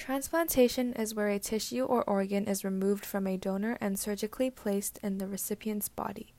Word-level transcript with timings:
Transplantation 0.00 0.94
is 0.94 1.14
where 1.14 1.28
a 1.28 1.38
tissue 1.38 1.84
or 1.84 2.02
organ 2.04 2.46
is 2.46 2.64
removed 2.64 3.04
from 3.04 3.26
a 3.26 3.36
donor 3.36 3.76
and 3.82 3.98
surgically 3.98 4.48
placed 4.48 4.98
in 5.02 5.18
the 5.18 5.26
recipient's 5.26 5.90
body. 5.90 6.32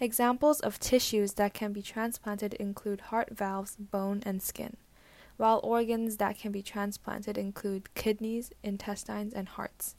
Examples 0.00 0.58
of 0.58 0.80
tissues 0.80 1.34
that 1.34 1.54
can 1.54 1.72
be 1.72 1.80
transplanted 1.80 2.54
include 2.54 3.02
heart 3.02 3.28
valves, 3.30 3.76
bone, 3.76 4.20
and 4.26 4.42
skin, 4.42 4.76
while 5.36 5.60
organs 5.62 6.16
that 6.16 6.36
can 6.36 6.50
be 6.50 6.60
transplanted 6.60 7.38
include 7.38 7.94
kidneys, 7.94 8.50
intestines, 8.64 9.32
and 9.32 9.50
hearts. 9.50 9.94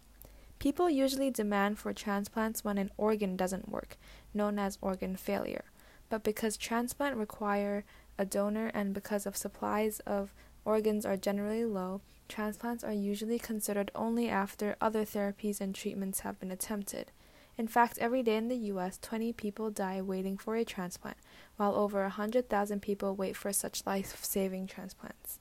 People 0.59 0.89
usually 0.89 1.31
demand 1.31 1.79
for 1.79 1.93
transplants 1.93 2.65
when 2.65 2.77
an 2.77 2.91
organ 2.97 3.37
doesn't 3.37 3.69
work, 3.69 3.97
known 4.33 4.59
as 4.59 4.77
organ 4.81 5.15
failure. 5.15 5.63
But 6.09 6.25
because 6.25 6.57
transplant 6.57 7.15
require 7.15 7.85
a 8.17 8.25
donor 8.25 8.71
and 8.73 8.93
because 8.93 9.25
of 9.25 9.37
supplies 9.37 10.01
of 10.01 10.33
organs 10.65 11.05
are 11.05 11.15
generally 11.15 11.63
low, 11.63 12.01
transplants 12.27 12.83
are 12.83 12.93
usually 12.93 13.39
considered 13.39 13.91
only 13.95 14.29
after 14.29 14.75
other 14.81 15.05
therapies 15.05 15.61
and 15.61 15.73
treatments 15.73 16.21
have 16.21 16.39
been 16.39 16.51
attempted. 16.51 17.11
In 17.57 17.67
fact, 17.67 17.97
every 17.99 18.21
day 18.21 18.35
in 18.35 18.49
the 18.49 18.71
US, 18.73 18.97
20 19.01 19.33
people 19.33 19.69
die 19.69 20.01
waiting 20.01 20.37
for 20.37 20.55
a 20.55 20.65
transplant, 20.65 21.17
while 21.57 21.75
over 21.75 22.01
100,000 22.01 22.81
people 22.81 23.15
wait 23.15 23.35
for 23.35 23.53
such 23.53 23.85
life 23.85 24.23
saving 24.23 24.67
transplants. 24.67 25.39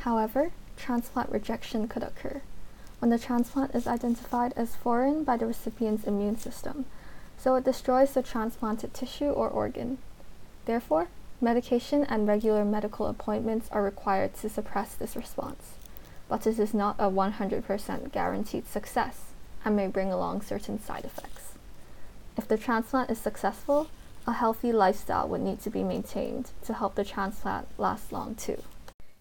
However, 0.00 0.52
transplant 0.76 1.30
rejection 1.30 1.86
could 1.86 2.02
occur 2.02 2.42
when 3.02 3.10
the 3.10 3.18
transplant 3.18 3.74
is 3.74 3.88
identified 3.88 4.52
as 4.54 4.76
foreign 4.76 5.24
by 5.24 5.36
the 5.36 5.44
recipient's 5.44 6.04
immune 6.04 6.38
system, 6.38 6.84
so 7.36 7.56
it 7.56 7.64
destroys 7.64 8.12
the 8.12 8.22
transplanted 8.22 8.94
tissue 8.94 9.30
or 9.30 9.48
organ. 9.48 9.98
Therefore, 10.66 11.08
Medication 11.42 12.04
and 12.04 12.28
regular 12.28 12.64
medical 12.64 13.08
appointments 13.08 13.68
are 13.72 13.82
required 13.82 14.32
to 14.34 14.48
suppress 14.48 14.94
this 14.94 15.16
response, 15.16 15.72
but 16.28 16.42
this 16.42 16.60
is 16.60 16.72
not 16.72 16.94
a 17.00 17.10
100% 17.10 18.12
guaranteed 18.12 18.68
success 18.68 19.32
and 19.64 19.74
may 19.74 19.88
bring 19.88 20.12
along 20.12 20.42
certain 20.42 20.80
side 20.80 21.04
effects. 21.04 21.54
If 22.36 22.46
the 22.46 22.56
transplant 22.56 23.10
is 23.10 23.18
successful, 23.18 23.88
a 24.24 24.34
healthy 24.34 24.72
lifestyle 24.72 25.28
would 25.28 25.40
need 25.40 25.60
to 25.62 25.70
be 25.70 25.82
maintained 25.82 26.52
to 26.62 26.74
help 26.74 26.94
the 26.94 27.04
transplant 27.04 27.66
last 27.76 28.12
long 28.12 28.36
too. 28.36 28.62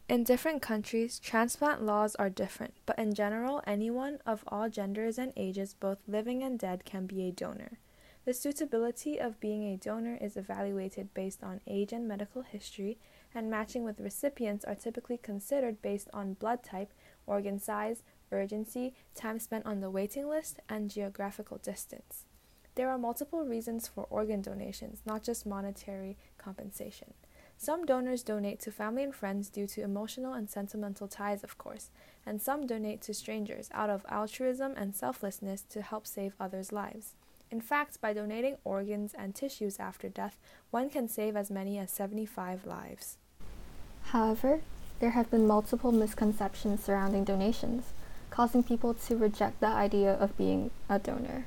In 0.08 0.24
different 0.24 0.62
countries, 0.62 1.18
transplant 1.18 1.82
laws 1.82 2.14
are 2.18 2.30
different, 2.30 2.76
but 2.86 3.00
in 3.00 3.16
general, 3.16 3.64
anyone 3.66 4.20
of 4.28 4.44
all 4.48 4.70
genders 4.70 5.18
and 5.18 5.34
ages, 5.36 5.74
both 5.74 5.98
living 6.08 6.44
and 6.44 6.60
dead, 6.60 6.86
can 6.86 7.08
be 7.08 7.28
a 7.28 7.32
donor. 7.32 7.80
The 8.24 8.34
suitability 8.36 9.20
of 9.20 9.40
being 9.40 9.64
a 9.64 9.78
donor 9.78 10.16
is 10.22 10.38
evaluated 10.38 11.12
based 11.16 11.44
on 11.44 11.60
age 11.66 11.92
and 11.92 12.08
medical 12.08 12.44
history, 12.44 13.00
and 13.34 13.50
matching 13.50 13.84
with 13.84 14.00
recipients 14.00 14.64
are 14.64 14.76
typically 14.76 15.18
considered 15.18 15.82
based 15.82 16.08
on 16.14 16.36
blood 16.36 16.64
type, 16.64 16.94
organ 17.26 17.58
size, 17.58 18.04
urgency, 18.32 18.94
time 19.16 19.40
spent 19.40 19.66
on 19.66 19.80
the 19.80 19.90
waiting 19.90 20.30
list, 20.30 20.60
and 20.70 20.92
geographical 20.92 21.58
distance. 21.58 22.26
There 22.76 22.90
are 22.90 22.98
multiple 23.00 23.44
reasons 23.44 23.88
for 23.88 24.06
organ 24.12 24.42
donations, 24.42 25.02
not 25.04 25.24
just 25.24 25.48
monetary 25.48 26.16
compensation. 26.38 27.16
Some 27.58 27.86
donors 27.86 28.22
donate 28.22 28.60
to 28.62 28.72
family 28.72 29.04
and 29.04 29.16
friends 29.16 29.50
due 29.50 29.68
to 29.68 29.82
emotional 29.82 30.34
and 30.34 30.48
sentimental 30.48 31.08
ties, 31.08 31.44
of 31.44 31.58
course, 31.58 31.90
and 32.26 32.40
some 32.40 32.68
donate 32.68 33.02
to 33.02 33.16
strangers 33.16 33.70
out 33.74 33.90
of 33.90 34.06
altruism 34.10 34.74
and 34.78 34.96
selflessness 34.96 35.64
to 35.64 35.82
help 35.82 36.06
save 36.06 36.36
others' 36.40 36.72
lives. 36.72 37.16
In 37.52 37.60
fact, 37.60 38.00
by 38.00 38.14
donating 38.14 38.56
organs 38.64 39.14
and 39.14 39.36
tissues 39.36 39.78
after 39.78 40.08
death, 40.08 40.38
one 40.70 40.90
can 40.90 41.10
save 41.10 41.36
as 41.36 41.52
many 41.52 41.78
as 41.78 41.92
75 41.92 42.66
lives. 42.66 43.18
However, 44.04 44.62
there 45.02 45.10
have 45.10 45.30
been 45.30 45.46
multiple 45.46 45.92
misconceptions 45.92 46.82
surrounding 46.82 47.26
donations, 47.26 47.92
causing 48.30 48.64
people 48.64 48.94
to 48.94 49.18
reject 49.18 49.60
the 49.60 49.68
idea 49.68 50.14
of 50.14 50.38
being 50.38 50.72
a 50.88 50.98
donor. 50.98 51.46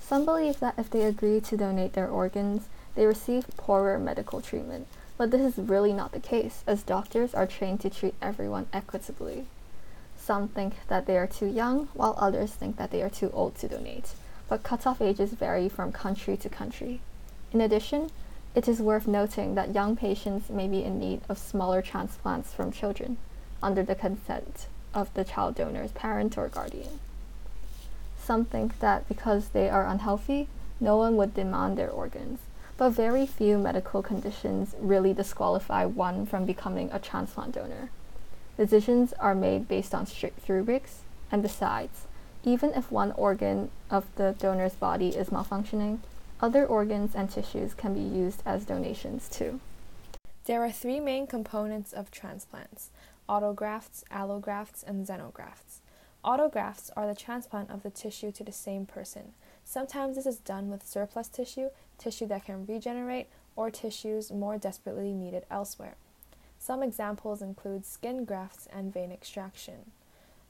Some 0.00 0.24
believe 0.24 0.58
that 0.58 0.74
if 0.78 0.90
they 0.90 1.04
agree 1.04 1.40
to 1.42 1.56
donate 1.56 1.92
their 1.92 2.08
organs, 2.08 2.68
they 2.96 3.06
receive 3.06 3.46
poorer 3.56 4.00
medical 4.00 4.40
treatment, 4.40 4.88
but 5.16 5.30
this 5.30 5.42
is 5.42 5.64
really 5.64 5.92
not 5.92 6.10
the 6.10 6.18
case, 6.18 6.64
as 6.66 6.82
doctors 6.82 7.34
are 7.34 7.46
trained 7.46 7.80
to 7.82 7.90
treat 7.90 8.14
everyone 8.20 8.66
equitably. 8.72 9.46
Some 10.16 10.48
think 10.48 10.74
that 10.88 11.06
they 11.06 11.16
are 11.16 11.28
too 11.28 11.46
young, 11.46 11.86
while 11.94 12.16
others 12.18 12.50
think 12.50 12.78
that 12.78 12.90
they 12.90 13.00
are 13.00 13.10
too 13.10 13.30
old 13.32 13.54
to 13.58 13.68
donate 13.68 14.14
but 14.48 14.62
cutoff 14.62 15.00
ages 15.00 15.32
vary 15.32 15.68
from 15.68 15.92
country 15.92 16.36
to 16.36 16.48
country. 16.48 17.00
In 17.52 17.60
addition, 17.60 18.10
it 18.54 18.68
is 18.68 18.80
worth 18.80 19.06
noting 19.06 19.54
that 19.54 19.74
young 19.74 19.96
patients 19.96 20.48
may 20.48 20.66
be 20.66 20.82
in 20.82 20.98
need 20.98 21.20
of 21.28 21.38
smaller 21.38 21.82
transplants 21.82 22.52
from 22.52 22.72
children 22.72 23.18
under 23.62 23.82
the 23.82 23.94
consent 23.94 24.66
of 24.94 25.12
the 25.14 25.24
child 25.24 25.54
donor's 25.54 25.92
parent 25.92 26.38
or 26.38 26.48
guardian. 26.48 27.00
Some 28.18 28.44
think 28.44 28.80
that 28.80 29.08
because 29.08 29.50
they 29.50 29.68
are 29.68 29.86
unhealthy, 29.86 30.48
no 30.80 30.96
one 30.96 31.16
would 31.16 31.34
demand 31.34 31.76
their 31.76 31.90
organs, 31.90 32.40
but 32.76 32.90
very 32.90 33.26
few 33.26 33.58
medical 33.58 34.02
conditions 34.02 34.74
really 34.78 35.12
disqualify 35.12 35.84
one 35.84 36.26
from 36.26 36.44
becoming 36.44 36.90
a 36.92 36.98
transplant 36.98 37.54
donor. 37.54 37.90
Decisions 38.56 39.12
are 39.14 39.34
made 39.34 39.68
based 39.68 39.94
on 39.94 40.06
strict 40.06 40.48
rubrics, 40.48 41.02
and 41.30 41.42
besides, 41.42 42.06
even 42.46 42.72
if 42.74 42.92
one 42.92 43.10
organ 43.12 43.70
of 43.90 44.04
the 44.14 44.34
donor's 44.38 44.74
body 44.74 45.08
is 45.08 45.30
malfunctioning, 45.30 45.98
other 46.40 46.64
organs 46.64 47.14
and 47.14 47.28
tissues 47.28 47.74
can 47.74 47.92
be 47.92 48.00
used 48.00 48.40
as 48.46 48.64
donations 48.64 49.28
too. 49.28 49.58
There 50.44 50.64
are 50.64 50.70
three 50.70 51.00
main 51.00 51.26
components 51.26 51.92
of 51.92 52.10
transplants 52.10 52.90
autografts, 53.28 54.04
allografts, 54.12 54.84
and 54.86 55.04
xenografts. 55.04 55.80
Autografts 56.24 56.90
are 56.96 57.08
the 57.08 57.14
transplant 57.14 57.68
of 57.70 57.82
the 57.82 57.90
tissue 57.90 58.30
to 58.30 58.44
the 58.44 58.52
same 58.52 58.86
person. 58.86 59.32
Sometimes 59.64 60.14
this 60.14 60.26
is 60.26 60.38
done 60.38 60.70
with 60.70 60.86
surplus 60.86 61.26
tissue, 61.26 61.70
tissue 61.98 62.26
that 62.28 62.44
can 62.44 62.64
regenerate, 62.66 63.26
or 63.56 63.68
tissues 63.68 64.30
more 64.30 64.56
desperately 64.56 65.12
needed 65.12 65.44
elsewhere. 65.50 65.96
Some 66.60 66.84
examples 66.84 67.42
include 67.42 67.84
skin 67.84 68.24
grafts 68.24 68.68
and 68.72 68.94
vein 68.94 69.10
extraction. 69.10 69.90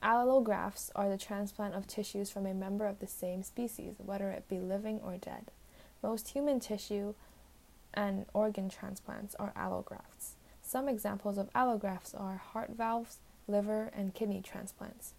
Allografts 0.06 0.89
are 0.94 1.09
the 1.09 1.19
transplant 1.19 1.75
of 1.75 1.89
tissues 1.89 2.31
from 2.31 2.47
a 2.47 2.55
member 2.55 2.87
of 2.87 3.00
the 3.00 3.09
same 3.09 3.43
species, 3.43 3.97
whether 3.99 4.31
it 4.31 4.49
be 4.49 4.61
living 4.61 5.00
or 5.03 5.17
dead. 5.17 5.50
Most 6.00 6.28
human 6.28 6.61
tissue 6.61 7.15
and 7.93 8.25
organ 8.33 8.69
transplants 8.69 9.34
are 9.34 9.53
allografts. 9.56 10.34
Some 10.62 10.89
examples 10.89 11.39
of 11.39 11.53
allografts 11.55 12.15
are 12.15 12.37
heart 12.37 12.71
valves, 12.71 13.19
liver, 13.49 13.91
and 13.97 14.15
kidney 14.15 14.41
transplants. 14.41 15.15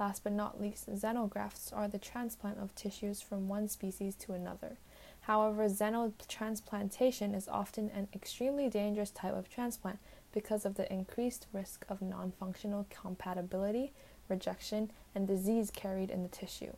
Last 0.00 0.24
but 0.24 0.32
not 0.32 0.60
least, 0.60 0.90
xenografts 0.90 1.72
are 1.72 1.86
the 1.86 1.98
transplant 1.98 2.58
of 2.58 2.74
tissues 2.74 3.22
from 3.22 3.46
one 3.46 3.68
species 3.68 4.16
to 4.16 4.32
another. 4.32 4.78
However, 5.20 5.68
xenotransplantation 5.68 7.36
is 7.36 7.46
often 7.46 7.90
an 7.94 8.08
extremely 8.12 8.68
dangerous 8.68 9.10
type 9.10 9.36
of 9.36 9.48
transplant 9.48 10.00
because 10.32 10.64
of 10.64 10.74
the 10.74 10.92
increased 10.92 11.46
risk 11.52 11.84
of 11.88 12.02
non 12.02 12.32
functional 12.32 12.86
compatibility 12.90 13.92
rejection, 14.28 14.90
and 15.14 15.26
disease 15.26 15.70
carried 15.70 16.10
in 16.10 16.22
the 16.22 16.28
tissue. 16.28 16.72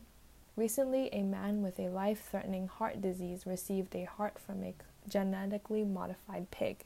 Recently, 0.55 1.09
a 1.11 1.23
man 1.23 1.61
with 1.61 1.79
a 1.79 1.89
life 1.89 2.21
threatening 2.29 2.67
heart 2.67 3.01
disease 3.01 3.45
received 3.45 3.95
a 3.95 4.05
heart 4.05 4.39
from 4.39 4.63
a 4.63 4.73
genetically 5.07 5.83
modified 5.83 6.49
pig. 6.49 6.85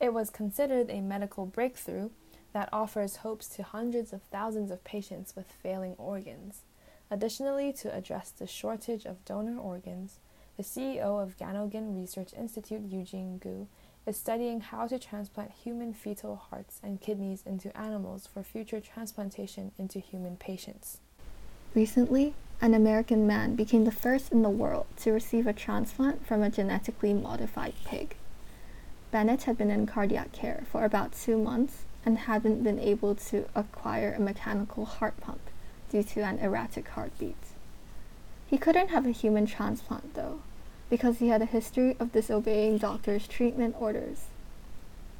It 0.00 0.14
was 0.14 0.30
considered 0.30 0.90
a 0.90 1.00
medical 1.00 1.46
breakthrough 1.46 2.10
that 2.52 2.68
offers 2.72 3.16
hopes 3.16 3.48
to 3.48 3.62
hundreds 3.62 4.12
of 4.12 4.22
thousands 4.22 4.70
of 4.70 4.84
patients 4.84 5.34
with 5.36 5.52
failing 5.52 5.94
organs. 5.98 6.62
Additionally, 7.10 7.72
to 7.74 7.94
address 7.94 8.30
the 8.30 8.46
shortage 8.46 9.04
of 9.04 9.24
donor 9.24 9.58
organs, 9.58 10.18
the 10.56 10.62
CEO 10.62 11.22
of 11.22 11.36
Ganogen 11.36 11.94
Research 11.94 12.32
Institute, 12.32 12.82
Eugene 12.88 13.38
Gu, 13.38 13.66
is 14.06 14.16
studying 14.16 14.60
how 14.60 14.86
to 14.86 14.98
transplant 14.98 15.50
human 15.50 15.94
fetal 15.94 16.36
hearts 16.36 16.80
and 16.82 17.00
kidneys 17.00 17.42
into 17.46 17.76
animals 17.76 18.26
for 18.26 18.42
future 18.42 18.80
transplantation 18.80 19.72
into 19.78 19.98
human 19.98 20.36
patients. 20.36 20.98
Recently, 21.74 22.34
an 22.60 22.74
American 22.74 23.26
man 23.26 23.56
became 23.56 23.84
the 23.84 23.90
first 23.90 24.30
in 24.30 24.42
the 24.42 24.50
world 24.50 24.86
to 24.98 25.12
receive 25.12 25.46
a 25.46 25.52
transplant 25.52 26.26
from 26.26 26.42
a 26.42 26.50
genetically 26.50 27.12
modified 27.12 27.74
pig. 27.84 28.14
Bennett 29.10 29.44
had 29.44 29.58
been 29.58 29.70
in 29.70 29.86
cardiac 29.86 30.32
care 30.32 30.64
for 30.70 30.84
about 30.84 31.12
two 31.12 31.38
months 31.38 31.84
and 32.04 32.18
hadn't 32.18 32.62
been 32.62 32.78
able 32.78 33.14
to 33.14 33.46
acquire 33.54 34.12
a 34.12 34.20
mechanical 34.20 34.84
heart 34.84 35.18
pump 35.20 35.40
due 35.90 36.02
to 36.02 36.20
an 36.20 36.38
erratic 36.38 36.88
heartbeat. 36.88 37.36
He 38.46 38.58
couldn't 38.58 38.88
have 38.88 39.06
a 39.06 39.10
human 39.10 39.46
transplant, 39.46 40.14
though, 40.14 40.40
because 40.94 41.18
he 41.18 41.26
had 41.26 41.42
a 41.42 41.56
history 41.58 41.96
of 41.98 42.12
disobeying 42.12 42.78
doctors' 42.78 43.26
treatment 43.26 43.74
orders. 43.80 44.26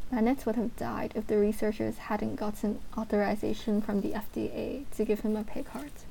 Bennett 0.09 0.47
would 0.47 0.55
have 0.55 0.77
died 0.77 1.11
if 1.17 1.27
the 1.27 1.37
researchers 1.37 1.99
hadn't 1.99 2.37
gotten 2.37 2.79
authorization 2.97 3.83
from 3.83 4.01
the 4.01 4.13
FDA 4.13 4.85
to 4.97 5.05
give 5.05 5.23
him 5.23 5.35
a 5.35 5.43
pig 5.43 5.67
heart. 5.67 6.05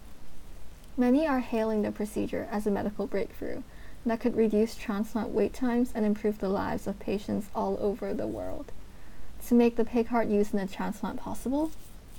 Many 0.98 1.26
are 1.26 1.40
hailing 1.40 1.82
the 1.82 1.94
procedure 1.94 2.46
as 2.52 2.68
a 2.68 2.72
medical 2.72 3.08
breakthrough 3.08 3.64
that 4.06 4.20
could 4.20 4.36
reduce 4.36 4.76
transplant 4.76 5.30
wait 5.30 5.54
times 5.54 5.94
and 5.96 6.06
improve 6.06 6.40
the 6.40 6.50
lives 6.50 6.86
of 6.86 7.00
patients 7.00 7.48
all 7.56 7.78
over 7.80 8.14
the 8.14 8.28
world. 8.28 8.70
To 9.48 9.56
make 9.56 9.78
the 9.78 9.86
pig 9.86 10.08
heart 10.08 10.28
used 10.28 10.54
in 10.54 10.60
a 10.60 10.68
transplant 10.68 11.22
possible, 11.22 11.72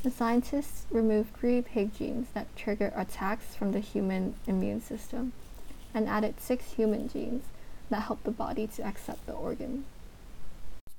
The 0.03 0.11
scientists 0.11 0.85
removed 0.91 1.35
three 1.35 1.63
pig 1.63 1.95
genes 1.95 2.29
that 2.35 2.55
trigger 2.57 2.93
attacks 2.95 3.55
from 3.55 3.73
the 3.73 3.81
human 3.81 4.35
immune 4.47 4.83
system 4.83 5.33
and 5.95 6.09
added 6.09 6.41
six 6.41 6.73
human 6.73 7.09
genes 7.09 7.45
that 7.89 8.03
help 8.03 8.23
the 8.25 8.31
body 8.31 8.67
to 8.67 8.83
accept 8.85 9.25
the 9.27 9.33
organ. 9.33 9.85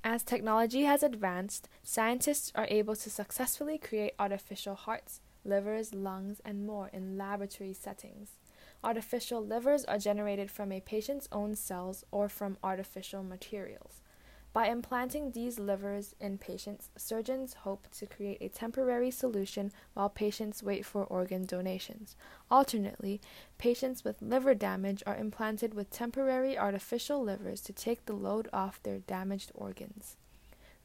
As 0.04 0.24
technology 0.24 0.84
has 0.84 1.04
advanced, 1.04 1.68
scientists 1.84 2.52
are 2.56 2.68
able 2.70 2.96
to 2.96 3.10
successfully 3.10 3.78
create 3.78 4.14
artificial 4.18 4.76
hearts, 4.76 5.20
livers, 5.44 5.94
lungs, 5.94 6.42
and 6.46 6.66
more 6.66 6.90
in 6.94 7.18
laboratory 7.18 7.74
settings. 7.74 8.30
Artificial 8.84 9.44
livers 9.44 9.84
are 9.86 9.98
generated 9.98 10.52
from 10.52 10.72
a 10.72 10.80
patient's 10.80 11.28
own 11.32 11.56
cells 11.56 12.06
or 12.12 12.30
from 12.30 12.58
artificial 12.64 13.24
materials. 13.24 14.02
By 14.56 14.70
implanting 14.70 15.32
these 15.32 15.60
livers 15.60 16.16
in 16.18 16.38
patients, 16.38 16.90
surgeons 16.96 17.56
hope 17.66 17.90
to 17.92 18.06
create 18.06 18.38
a 18.40 18.48
temporary 18.48 19.12
solution 19.12 19.70
while 19.96 20.08
patients 20.08 20.64
wait 20.64 20.86
for 20.86 21.04
organ 21.04 21.46
donations. 21.46 22.16
Alternately, 22.50 23.20
patients 23.58 24.06
with 24.06 24.22
liver 24.22 24.56
damage 24.56 25.04
are 25.06 25.18
implanted 25.18 25.74
with 25.74 25.90
temporary 25.90 26.58
artificial 26.58 27.22
livers 27.22 27.60
to 27.64 27.74
take 27.74 28.06
the 28.06 28.14
load 28.14 28.48
off 28.54 28.82
their 28.82 29.00
damaged 29.00 29.52
organs. 29.54 30.16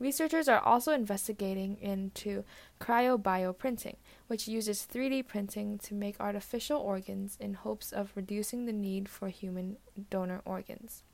Researchers 0.01 0.49
are 0.49 0.59
also 0.59 0.91
investigating 0.91 1.77
into 1.81 2.43
cryobioprinting, 2.81 3.99
which 4.27 4.49
uses 4.49 4.85
3D 4.93 5.29
printing 5.29 5.79
to 5.79 5.95
make 5.95 6.19
artificial 6.19 6.81
organs 6.81 7.37
in 7.39 7.55
hopes 7.55 7.93
of 7.93 8.11
reducing 8.17 8.67
the 8.67 8.73
need 8.73 9.09
for 9.09 9.29
human 9.29 9.77
donor 10.11 10.43
organs. 10.45 11.05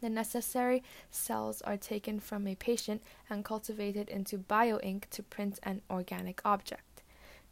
The 0.00 0.10
necessary 0.10 0.82
cells 1.10 1.62
are 1.62 1.76
taken 1.76 2.20
from 2.20 2.46
a 2.46 2.54
patient 2.54 3.02
and 3.30 3.44
cultivated 3.44 4.08
into 4.08 4.38
bioink 4.38 5.08
to 5.10 5.22
print 5.22 5.58
an 5.62 5.82
organic 5.90 6.40
object. 6.44 7.02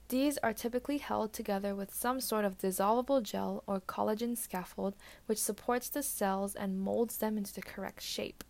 These 0.09 0.37
are 0.39 0.53
typically 0.53 0.99
held 0.99 1.33
together 1.33 1.75
with 1.75 1.95
some 1.95 2.21
sort 2.21 2.45
of 2.45 2.59
dissolvable 2.59 3.23
gel 3.23 3.65
or 3.67 3.81
collagen 3.81 4.37
scaffold 4.37 4.95
which 5.27 5.39
supports 5.39 5.89
the 5.89 6.03
cells 6.03 6.55
and 6.55 6.79
molds 6.79 7.17
them 7.17 7.39
into 7.39 7.55
the 7.55 7.63
correct 7.63 8.03
shape. 8.03 8.45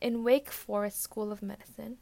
In 0.00 0.22
Wake 0.22 0.50
Forest 0.50 1.00
School 1.00 1.32
of 1.32 1.42
Medicine, 1.42 1.96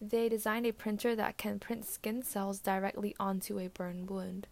they 0.00 0.28
designed 0.28 0.66
a 0.66 0.72
printer 0.72 1.16
that 1.16 1.38
can 1.38 1.58
print 1.58 1.86
skin 1.86 2.22
cells 2.22 2.58
directly 2.58 3.16
onto 3.18 3.58
a 3.58 3.68
burn 3.68 4.06
wound. 4.06 4.46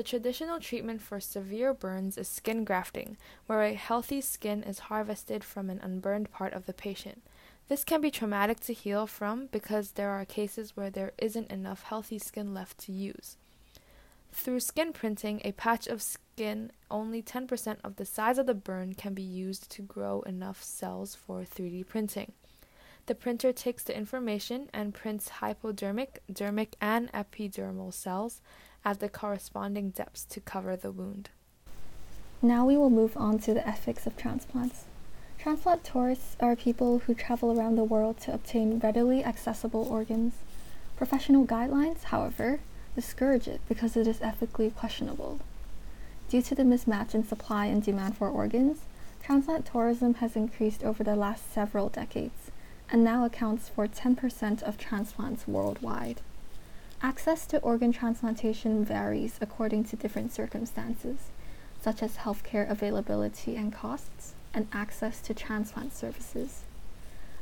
The 0.00 0.04
traditional 0.04 0.60
treatment 0.60 1.02
for 1.02 1.20
severe 1.20 1.74
burns 1.74 2.16
is 2.16 2.26
skin 2.26 2.64
grafting, 2.64 3.18
where 3.44 3.62
a 3.62 3.74
healthy 3.74 4.22
skin 4.22 4.62
is 4.62 4.88
harvested 4.88 5.44
from 5.44 5.68
an 5.68 5.78
unburned 5.78 6.30
part 6.30 6.54
of 6.54 6.64
the 6.64 6.72
patient. 6.72 7.22
This 7.68 7.84
can 7.84 8.00
be 8.00 8.10
traumatic 8.10 8.60
to 8.60 8.72
heal 8.72 9.06
from 9.06 9.48
because 9.52 9.90
there 9.90 10.08
are 10.08 10.24
cases 10.24 10.74
where 10.74 10.88
there 10.88 11.12
isn't 11.18 11.50
enough 11.50 11.82
healthy 11.82 12.18
skin 12.18 12.54
left 12.54 12.78
to 12.78 12.92
use. 12.92 13.36
Through 14.32 14.60
skin 14.60 14.94
printing, 14.94 15.42
a 15.44 15.52
patch 15.52 15.86
of 15.86 16.00
skin 16.00 16.72
only 16.90 17.22
10% 17.22 17.76
of 17.84 17.96
the 17.96 18.06
size 18.06 18.38
of 18.38 18.46
the 18.46 18.54
burn 18.54 18.94
can 18.94 19.12
be 19.12 19.20
used 19.20 19.70
to 19.72 19.82
grow 19.82 20.22
enough 20.22 20.62
cells 20.62 21.14
for 21.14 21.42
3D 21.42 21.86
printing. 21.86 22.32
The 23.04 23.14
printer 23.14 23.52
takes 23.52 23.82
the 23.82 23.94
information 23.94 24.70
and 24.72 24.94
prints 24.94 25.28
hypodermic, 25.28 26.22
dermic, 26.32 26.74
and 26.80 27.12
epidermal 27.12 27.92
cells 27.92 28.40
at 28.84 29.00
the 29.00 29.08
corresponding 29.08 29.90
depths 29.90 30.24
to 30.24 30.40
cover 30.40 30.76
the 30.76 30.90
wound. 30.90 31.30
Now 32.42 32.64
we 32.64 32.76
will 32.76 32.90
move 32.90 33.16
on 33.16 33.38
to 33.40 33.54
the 33.54 33.66
ethics 33.66 34.06
of 34.06 34.16
transplants. 34.16 34.84
Transplant 35.38 35.84
tourists 35.84 36.36
are 36.40 36.56
people 36.56 37.00
who 37.00 37.14
travel 37.14 37.58
around 37.58 37.76
the 37.76 37.84
world 37.84 38.18
to 38.20 38.34
obtain 38.34 38.78
readily 38.78 39.24
accessible 39.24 39.86
organs. 39.90 40.34
Professional 40.96 41.46
guidelines, 41.46 42.04
however, 42.04 42.60
discourage 42.94 43.48
it 43.48 43.60
because 43.68 43.96
it 43.96 44.06
is 44.06 44.20
ethically 44.20 44.70
questionable. 44.70 45.40
Due 46.28 46.42
to 46.42 46.54
the 46.54 46.62
mismatch 46.62 47.14
in 47.14 47.26
supply 47.26 47.66
and 47.66 47.82
demand 47.82 48.16
for 48.16 48.28
organs, 48.28 48.80
transplant 49.22 49.66
tourism 49.66 50.14
has 50.14 50.36
increased 50.36 50.84
over 50.84 51.02
the 51.02 51.16
last 51.16 51.52
several 51.52 51.88
decades 51.88 52.50
and 52.92 53.04
now 53.04 53.24
accounts 53.24 53.68
for 53.68 53.86
10% 53.86 54.62
of 54.62 54.76
transplants 54.76 55.46
worldwide. 55.46 56.20
Access 57.02 57.46
to 57.46 57.58
organ 57.60 57.92
transplantation 57.92 58.84
varies 58.84 59.38
according 59.40 59.84
to 59.84 59.96
different 59.96 60.32
circumstances, 60.32 61.30
such 61.80 62.02
as 62.02 62.18
healthcare 62.18 62.70
availability 62.70 63.56
and 63.56 63.72
costs, 63.72 64.34
and 64.52 64.68
access 64.70 65.22
to 65.22 65.32
transplant 65.32 65.94
services. 65.94 66.64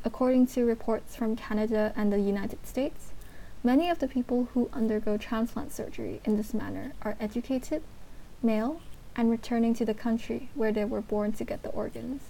According 0.05 0.47
to 0.49 0.65
reports 0.65 1.17
from 1.17 1.35
Canada 1.35 1.93
and 1.97 2.13
the 2.13 2.21
United 2.21 2.65
States, 2.69 3.11
many 3.65 3.91
of 3.91 3.99
the 3.99 4.07
people 4.07 4.49
who 4.55 4.71
undergo 4.73 5.17
transplant 5.17 5.73
surgery 5.73 6.21
in 6.25 6.37
this 6.37 6.55
manner 6.55 6.93
are 7.03 7.17
educated, 7.19 7.83
male, 8.41 8.81
and 9.17 9.29
returning 9.29 9.75
to 9.75 9.85
the 9.85 9.93
country 9.93 10.51
where 10.55 10.71
they 10.71 10.85
were 10.85 11.01
born 11.01 11.33
to 11.33 11.43
get 11.43 11.65
the 11.65 11.71
organs. 11.71 12.23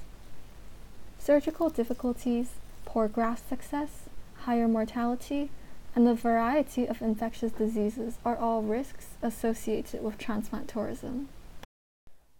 Surgical 1.18 1.68
difficulties, 1.68 2.52
poor 2.86 3.06
graft 3.06 3.46
success, 3.46 4.08
higher 4.44 4.66
mortality, 4.66 5.50
and 5.98 6.06
the 6.06 6.14
variety 6.14 6.86
of 6.86 7.02
infectious 7.02 7.50
diseases 7.50 8.18
are 8.24 8.36
all 8.36 8.62
risks 8.62 9.16
associated 9.20 10.00
with 10.00 10.16
transplant 10.16 10.68
tourism. 10.68 11.28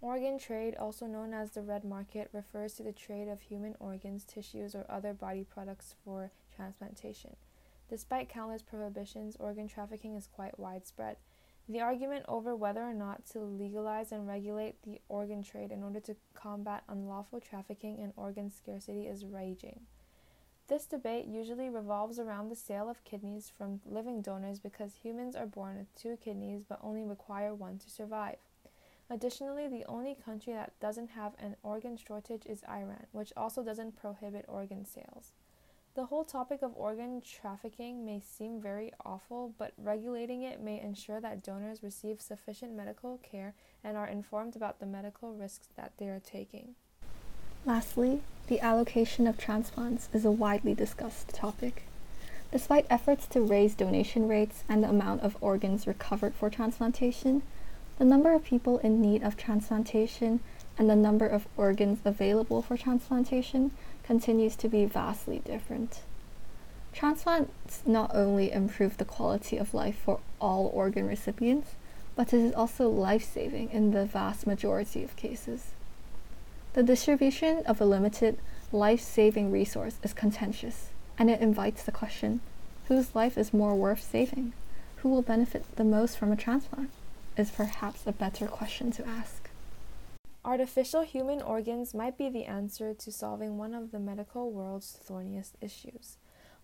Organ 0.01 0.39
trade, 0.39 0.77
also 0.77 1.07
known 1.07 1.35
as 1.35 1.51
the 1.51 1.63
red 1.63 1.83
market, 1.83 2.31
refers 2.33 2.75
to 2.75 2.85
the 2.85 2.93
trade 2.93 3.27
of 3.27 3.41
human 3.41 3.75
organs, 3.81 4.23
tissues, 4.23 4.77
or 4.77 4.87
other 4.89 5.13
body 5.13 5.43
products 5.43 5.97
for 6.05 6.31
transplantation. 6.55 7.35
Despite 7.91 8.29
countless 8.29 8.63
prohibitions, 8.63 9.37
organ 9.41 9.67
trafficking 9.67 10.15
is 10.15 10.29
quite 10.29 10.57
widespread. 10.57 11.17
The 11.69 11.81
argument 11.81 12.27
over 12.29 12.55
whether 12.55 12.85
or 12.85 12.95
not 12.95 13.27
to 13.33 13.41
legalize 13.41 14.13
and 14.13 14.29
regulate 14.29 14.81
the 14.85 15.01
organ 15.09 15.43
trade 15.43 15.73
in 15.73 15.83
order 15.83 15.99
to 15.99 16.15
combat 16.33 16.85
unlawful 16.89 17.41
trafficking 17.41 17.99
and 18.01 18.13
organ 18.17 18.53
scarcity 18.53 19.09
is 19.09 19.25
raging. 19.25 19.81
This 20.69 20.85
debate 20.85 21.25
usually 21.27 21.71
revolves 21.71 22.19
around 22.19 22.51
the 22.51 22.55
sale 22.55 22.91
of 22.91 23.03
kidneys 23.03 23.51
from 23.57 23.81
living 23.87 24.21
donors 24.21 24.59
because 24.59 24.97
humans 24.97 25.35
are 25.35 25.47
born 25.47 25.79
with 25.79 25.95
two 25.95 26.19
kidneys 26.23 26.63
but 26.63 26.79
only 26.83 27.03
require 27.03 27.55
one 27.55 27.79
to 27.79 27.89
survive. 27.89 28.37
Additionally, 29.09 29.67
the 29.67 29.87
only 29.87 30.15
country 30.15 30.53
that 30.53 30.79
doesn't 30.79 31.09
have 31.09 31.33
an 31.39 31.57
organ 31.63 31.97
shortage 31.97 32.45
is 32.45 32.63
Iran, 32.69 33.07
which 33.13 33.33
also 33.35 33.63
doesn't 33.65 33.97
prohibit 33.97 34.45
organ 34.47 34.85
sales. 34.85 35.33
The 35.95 36.05
whole 36.05 36.25
topic 36.25 36.61
of 36.61 36.77
organ 36.77 37.23
trafficking 37.23 38.05
may 38.05 38.21
seem 38.21 38.61
very 38.61 38.93
awful, 39.07 39.55
but 39.57 39.73
regulating 39.79 40.43
it 40.43 40.61
may 40.61 40.79
ensure 40.79 41.21
that 41.23 41.43
donors 41.43 41.83
receive 41.83 42.21
sufficient 42.21 42.75
medical 42.75 43.17
care 43.19 43.55
and 43.83 43.97
are 43.97 44.07
informed 44.07 44.55
about 44.55 44.81
the 44.81 44.87
medical 44.87 45.33
risks 45.33 45.69
that 45.77 45.95
they 45.97 46.09
are 46.09 46.21
taking. 46.21 46.75
Lastly, 47.69 48.23
the 48.47 48.61
allocation 48.61 49.27
of 49.27 49.37
transplants 49.37 50.09
is 50.15 50.25
a 50.25 50.31
widely 50.31 50.73
discussed 50.73 51.29
topic. 51.35 51.83
Despite 52.51 52.87
efforts 52.89 53.27
to 53.27 53.43
raise 53.43 53.75
donation 53.75 54.27
rates 54.27 54.65
and 54.71 54.83
the 54.83 54.89
amount 54.89 55.21
of 55.21 55.37
organs 55.43 55.87
recovered 55.87 56.35
for 56.35 56.49
transplantation, 56.49 57.43
the 57.99 58.07
number 58.07 58.33
of 58.33 58.43
people 58.43 58.79
in 58.79 59.03
need 59.03 59.23
of 59.23 59.37
transplantation 59.37 60.41
and 60.79 60.89
the 60.89 60.97
number 60.97 61.27
of 61.27 61.47
organs 61.59 61.99
available 62.07 62.63
for 62.63 62.79
transplantation 62.79 63.73
continues 64.03 64.57
to 64.57 64.69
be 64.71 64.87
vastly 64.87 65.43
different. 65.45 66.01
Transplants 66.95 67.83
not 67.85 68.11
only 68.15 68.51
improve 68.51 68.97
the 68.97 69.05
quality 69.05 69.59
of 69.59 69.75
life 69.75 69.99
for 70.03 70.21
all 70.41 70.71
organ 70.73 71.07
recipients, 71.07 71.73
but 72.17 72.33
it 72.33 72.41
is 72.41 72.55
also 72.55 72.89
life 72.89 73.31
saving 73.31 73.69
in 73.73 73.91
the 73.91 74.07
vast 74.07 74.47
majority 74.47 75.05
of 75.05 75.15
cases. 75.17 75.73
The 76.75 76.83
distribution 76.83 77.63
of 77.67 77.81
a 77.81 77.87
limited, 77.87 78.39
life 78.73 79.01
saving 79.01 79.51
resource 79.51 79.99
is 80.03 80.13
contentious, 80.13 80.91
and 81.19 81.31
it 81.31 81.41
invites 81.41 81.83
the 81.83 81.93
question 81.93 82.41
whose 82.89 83.15
life 83.15 83.37
is 83.37 83.53
more 83.53 83.75
worth 83.75 84.03
saving? 84.03 84.53
Who 84.97 85.09
will 85.09 85.23
benefit 85.23 85.65
the 85.77 85.85
most 85.85 86.19
from 86.19 86.33
a 86.33 86.37
transplant? 86.37 86.91
Is 87.37 87.51
perhaps 87.51 88.07
a 88.07 88.13
better 88.13 88.47
question 88.47 88.91
to 88.93 89.07
ask. 89.07 89.51
Artificial 90.45 91.03
human 91.03 91.43
organs 91.43 91.95
might 91.95 92.17
be 92.17 92.29
the 92.29 92.47
answer 92.47 92.95
to 92.95 93.13
solving 93.13 93.59
one 93.59 93.75
of 93.75 93.91
the 93.91 93.99
medical 93.99 94.51
world's 94.51 94.99
thorniest 95.03 95.57
issues. 95.61 96.17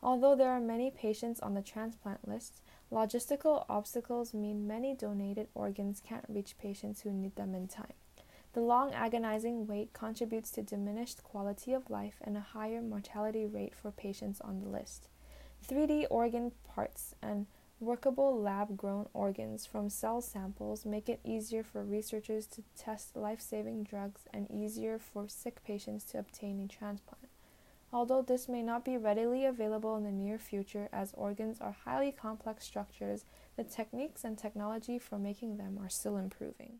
Although 0.02 0.34
there 0.34 0.50
are 0.50 0.60
many 0.60 0.90
patients 0.90 1.40
on 1.40 1.54
the 1.54 1.62
transplant 1.62 2.26
list, 2.26 2.60
logistical 2.90 3.64
obstacles 3.68 4.34
mean 4.34 4.66
many 4.66 4.94
donated 4.94 5.48
organs 5.54 6.02
can't 6.06 6.24
reach 6.28 6.58
patients 6.58 7.02
who 7.02 7.10
need 7.10 7.36
them 7.36 7.54
in 7.54 7.68
time. 7.68 7.94
The 8.54 8.60
long 8.60 8.92
agonizing 8.92 9.66
wait 9.66 9.92
contributes 9.92 10.52
to 10.52 10.62
diminished 10.62 11.24
quality 11.24 11.72
of 11.72 11.90
life 11.90 12.14
and 12.22 12.36
a 12.36 12.40
higher 12.40 12.80
mortality 12.80 13.46
rate 13.46 13.74
for 13.74 13.90
patients 13.90 14.40
on 14.40 14.60
the 14.60 14.68
list. 14.68 15.08
3D 15.68 16.06
organ 16.08 16.52
parts 16.62 17.16
and 17.20 17.46
workable 17.80 18.40
lab 18.40 18.76
grown 18.76 19.08
organs 19.12 19.66
from 19.66 19.90
cell 19.90 20.20
samples 20.20 20.86
make 20.86 21.08
it 21.08 21.18
easier 21.24 21.64
for 21.64 21.82
researchers 21.82 22.46
to 22.46 22.62
test 22.78 23.16
life 23.16 23.40
saving 23.40 23.82
drugs 23.82 24.22
and 24.32 24.48
easier 24.48 25.00
for 25.00 25.28
sick 25.28 25.64
patients 25.64 26.04
to 26.04 26.18
obtain 26.20 26.60
a 26.60 26.68
transplant. 26.68 27.28
Although 27.92 28.22
this 28.22 28.48
may 28.48 28.62
not 28.62 28.84
be 28.84 28.96
readily 28.96 29.44
available 29.44 29.96
in 29.96 30.04
the 30.04 30.12
near 30.12 30.38
future, 30.38 30.88
as 30.92 31.12
organs 31.14 31.60
are 31.60 31.76
highly 31.84 32.12
complex 32.12 32.64
structures, 32.64 33.24
the 33.56 33.64
techniques 33.64 34.22
and 34.22 34.38
technology 34.38 35.00
for 35.00 35.18
making 35.18 35.56
them 35.56 35.76
are 35.82 35.88
still 35.88 36.16
improving. 36.16 36.78